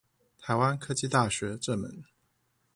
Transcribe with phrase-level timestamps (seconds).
[0.41, 2.03] 臺灣科技大學正門